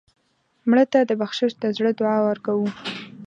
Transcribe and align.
مړه 0.69 0.85
ته 0.91 0.99
د 1.03 1.11
بخشش 1.21 1.51
د 1.57 1.65
زړه 1.77 1.91
دعا 1.99 2.17
ورکوو 2.29 2.67